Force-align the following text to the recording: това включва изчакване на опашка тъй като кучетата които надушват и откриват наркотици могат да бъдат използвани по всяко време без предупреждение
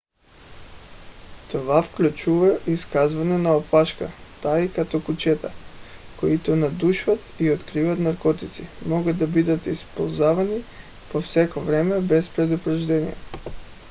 това 1.51 1.83
включва 1.83 2.59
изчакване 2.67 3.37
на 3.37 3.57
опашка 3.57 4.09
тъй 4.41 4.73
като 4.73 5.03
кучетата 5.03 5.51
които 6.19 6.55
надушват 6.55 7.19
и 7.39 7.51
откриват 7.51 7.99
наркотици 7.99 8.67
могат 8.85 9.17
да 9.17 9.27
бъдат 9.27 9.65
използвани 9.65 10.63
по 11.11 11.21
всяко 11.21 11.59
време 11.59 11.99
без 12.01 12.29
предупреждение 12.29 13.15